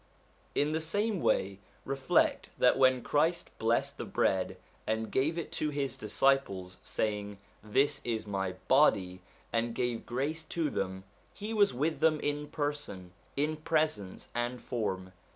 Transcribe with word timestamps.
In 0.55 0.71
the 0.71 0.81
same 0.81 1.21
way, 1.21 1.59
reflect 1.85 2.49
that 2.57 2.75
when 2.75 3.03
Christ 3.03 3.51
blessed 3.59 3.99
the 3.99 4.03
bread 4.05 4.57
and 4.87 5.11
gave 5.11 5.37
it 5.37 5.51
to 5.51 5.69
his 5.69 5.95
disciples 5.95 6.79
saying,' 6.81 7.37
This 7.77 8.01
is 8.03 8.25
my 8.25 8.53
body,' 8.67 9.21
and 9.53 9.75
gave 9.75 10.07
grace 10.07 10.43
to 10.45 10.71
them, 10.71 11.03
he 11.35 11.53
was 11.53 11.71
with 11.71 11.99
them 11.99 12.19
in 12.19 12.47
person, 12.47 13.11
in 13.37 13.57
presence, 13.57 14.29
and 14.33 14.59
form. 14.59 15.11